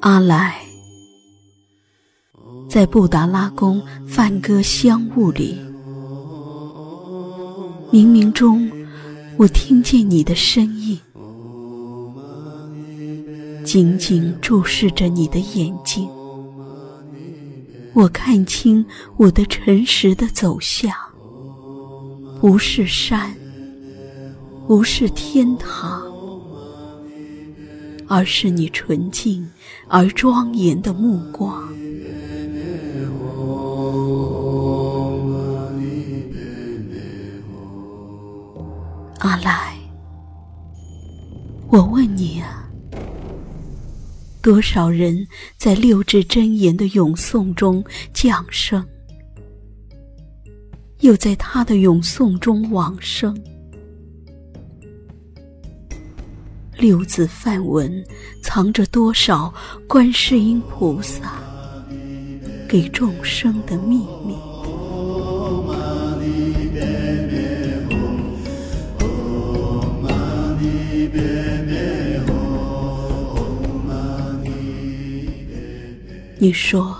[0.00, 0.60] 阿来，
[2.68, 5.56] 在布达拉宫梵歌香雾里，
[7.90, 8.70] 冥冥中，
[9.38, 11.00] 我听见你的声音，
[13.74, 16.08] 紧紧注视着你的眼睛，
[17.92, 20.94] 我看清我的诚实的走向，
[22.40, 23.34] 不是山，
[24.68, 26.04] 不是天堂。
[28.06, 29.50] 而是你纯净
[29.88, 31.64] 而庄严的目光，
[39.18, 39.76] 阿来，
[41.70, 42.63] 我问你啊，
[44.44, 48.86] 多少人在六字真言的咏颂中降生，
[51.00, 53.34] 又在他的咏颂中往生？
[56.76, 58.04] 六字梵文
[58.42, 59.50] 藏着多少
[59.88, 61.42] 观世音菩萨
[62.68, 64.36] 给众生的秘密？
[76.44, 76.94] 你说，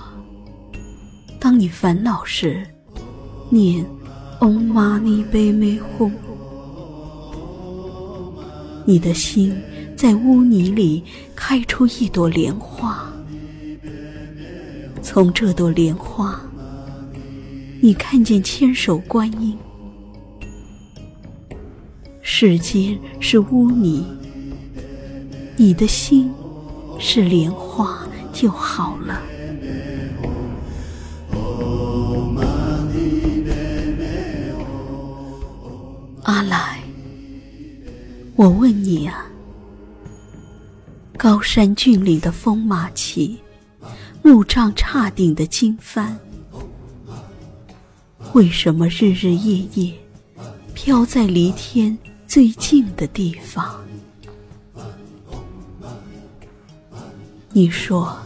[1.39, 2.65] 当你烦恼时，
[3.47, 3.85] 念
[4.39, 6.13] Om Mani Padme Hum，
[8.85, 9.55] 你的心。
[9.95, 11.03] 在污泥里
[11.35, 13.07] 开出一朵莲花，
[15.03, 16.41] 从这朵莲花，
[17.81, 19.55] 你看见千手观音。
[22.23, 24.03] 世间是污泥，
[25.55, 26.33] 你的心
[26.97, 27.99] 是莲花
[28.33, 29.21] 就好了。
[36.25, 36.79] 阿来，
[38.35, 39.27] 我问你啊。
[41.15, 43.37] 高山峻岭的风马旗，
[44.23, 46.15] 木杖叉顶的经幡，
[48.33, 49.93] 为什么日日夜夜
[50.73, 53.79] 飘在离天最近的地方？
[57.51, 58.17] 你说，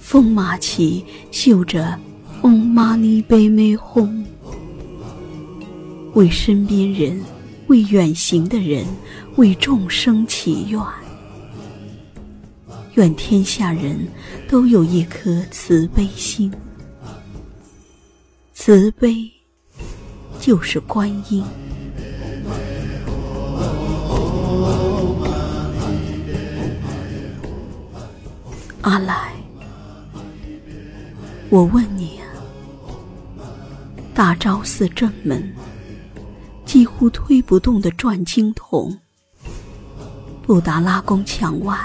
[0.00, 1.98] 风马旗绣着
[2.40, 4.21] “Om Mani Padme Hum”，
[6.14, 7.22] 为身边人，
[7.68, 8.84] 为远行的人，
[9.36, 10.80] 为众生祈愿。
[12.94, 14.06] 愿天下人
[14.46, 16.52] 都有一颗慈悲心，
[18.52, 19.30] 慈悲
[20.38, 21.42] 就是观音。
[28.82, 29.32] 阿来，
[31.48, 32.28] 我问你啊，
[34.12, 35.50] 大昭寺正门
[36.72, 38.98] 几乎推不动的转经筒，
[40.40, 41.78] 布达拉宫墙外。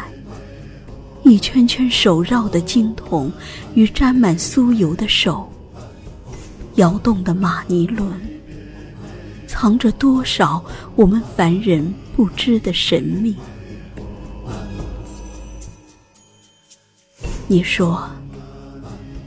[1.25, 3.29] 一圈圈手绕的经筒
[3.73, 5.51] 与沾满酥油的手，
[6.75, 8.09] 摇动的玛尼轮，
[9.45, 10.63] 藏着多少
[10.95, 13.35] 我们凡人不知的神秘？
[17.45, 18.01] 你说，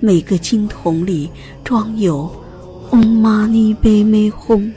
[0.00, 1.30] 每个经筒里
[1.62, 2.34] 装有
[2.90, 4.72] “Om Mani Padme Hum”，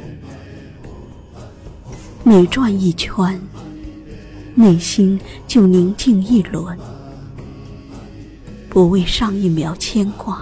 [2.26, 3.40] 每转一圈，
[4.56, 6.78] 内心就宁静一轮。
[8.70, 10.42] 不为上一秒牵挂，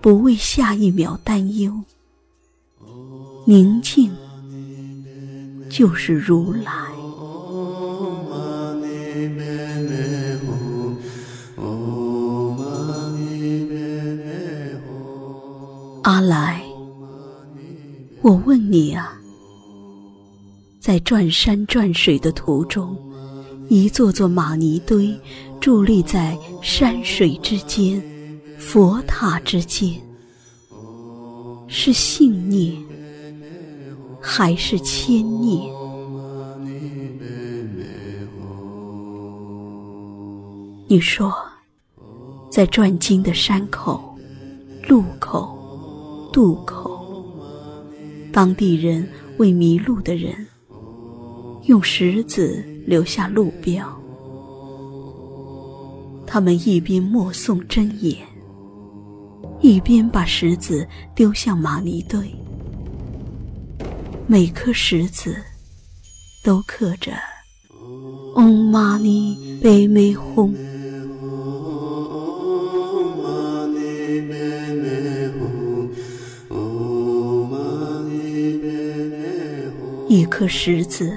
[0.00, 1.82] 不为下一秒担忧。
[3.44, 4.12] 宁静
[5.68, 6.72] 就是如来。
[16.04, 16.62] 阿来，
[18.22, 19.20] 我问你啊，
[20.88, 22.96] 在转山转水的途中。
[23.68, 25.14] 一座座玛尼堆
[25.60, 28.02] 伫立在山水之间，
[28.56, 30.00] 佛塔之间，
[31.66, 32.74] 是信念
[34.18, 35.70] 还是牵念？
[40.88, 41.30] 你说，
[42.50, 44.16] 在转经的山口、
[44.88, 47.22] 路口、渡口，
[48.32, 50.46] 当地人为迷路的人
[51.68, 52.64] 用石子。
[52.88, 53.86] 留下路标，
[56.26, 58.16] 他们一边默诵真言，
[59.60, 62.34] 一边把石子丢向玛尼堆。
[64.26, 65.36] 每颗石子
[66.42, 67.12] 都刻着
[68.34, 70.54] “Om Mani 悲美哄。
[80.08, 81.14] 一颗石子，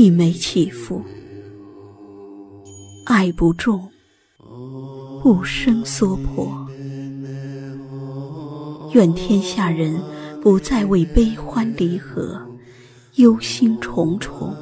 [0.00, 1.02] 一枚起伏，
[3.04, 3.86] 爱不重，
[5.22, 6.66] 不生娑婆。
[8.94, 10.00] 愿天下人
[10.40, 12.40] 不再为悲欢离合
[13.16, 14.54] 忧心忡忡，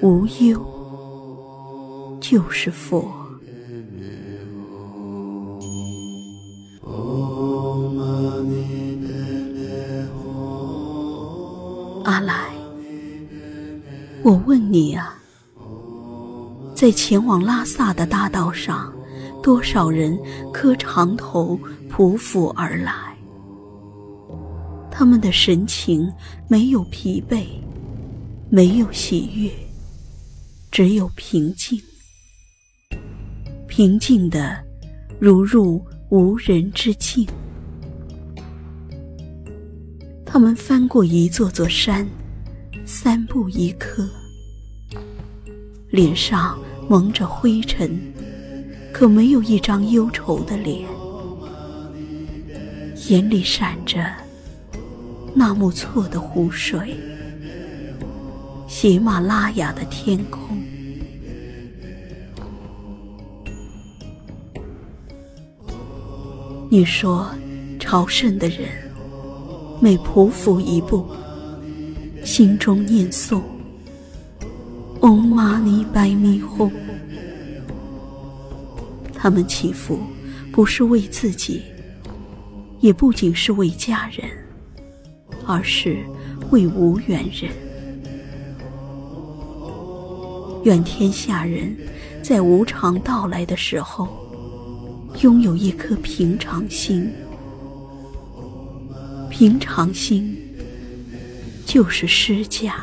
[0.00, 3.06] 无忧就是佛。
[12.06, 12.47] 阿来，
[14.28, 15.18] 我问你啊，
[16.74, 18.92] 在前往拉萨的大道上，
[19.42, 20.18] 多少人
[20.52, 21.58] 磕长头
[21.90, 22.92] 匍匐而来？
[24.90, 26.12] 他们的神情
[26.46, 27.46] 没有疲惫，
[28.50, 29.50] 没有喜悦，
[30.70, 31.80] 只有平静，
[33.66, 34.62] 平静的
[35.18, 37.26] 如入无人之境。
[40.26, 42.06] 他们翻过一座座山，
[42.84, 44.06] 三步一磕，
[45.90, 46.58] 脸上
[46.88, 47.98] 蒙着灰尘，
[48.92, 50.86] 可没有一张忧愁的脸，
[53.08, 54.04] 眼里闪着
[55.34, 56.94] 纳木错的湖水，
[58.66, 60.58] 喜马拉雅的天空。
[66.70, 67.30] 你说，
[67.78, 68.68] 朝圣的人。
[69.80, 71.06] 每匍匐一步，
[72.24, 73.40] 心中念诵
[75.38, 76.68] “嗡嘛呢呗咪吽”。
[79.14, 80.00] 他们祈福，
[80.50, 81.62] 不是为自己，
[82.80, 84.28] 也不仅是为家人，
[85.46, 85.98] 而是
[86.50, 87.52] 为无缘人。
[90.64, 91.76] 愿天下人
[92.20, 94.08] 在无常到来的时候，
[95.22, 97.08] 拥有一颗平常心。
[99.30, 100.36] 平常心
[101.64, 102.74] 就是施加。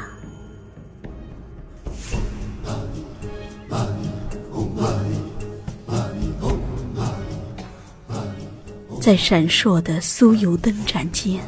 [9.05, 11.39] 在闪烁的酥油灯盏间，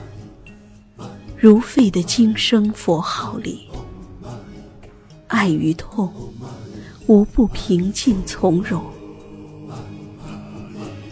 [1.36, 3.68] 如沸的经声佛号里，
[5.26, 6.14] 爱与痛
[7.08, 8.80] 无不平静从容。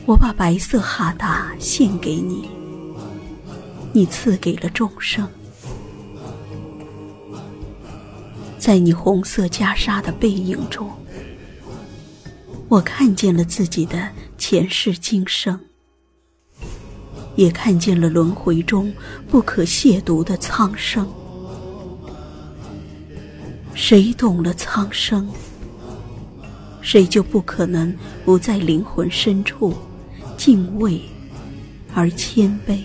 [0.05, 2.47] 我把白色哈达献给你。
[3.91, 5.27] 你赐给了众生，
[8.59, 10.91] 在你红色袈裟的背影中，
[12.67, 15.59] 我看见了自己的前世今生，
[17.35, 18.91] 也看见了轮回中
[19.29, 21.07] 不可亵渎的苍生。
[23.73, 25.29] 谁懂了苍生，
[26.81, 27.93] 谁就不可能
[28.23, 29.73] 不在灵魂深处
[30.37, 31.01] 敬畏
[31.93, 32.79] 而谦卑。